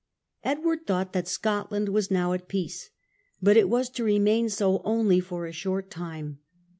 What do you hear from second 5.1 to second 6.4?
for a short time.